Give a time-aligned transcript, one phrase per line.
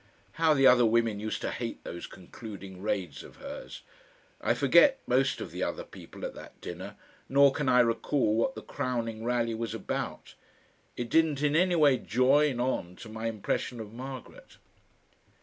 [0.31, 3.83] How the other women used to hate those concluding raids of hers!
[4.41, 6.95] I forget most of the other people at that dinner,
[7.29, 10.33] nor can I recall what the crowning rally was about.
[10.97, 14.57] It didn't in any way join on to my impression of Margaret.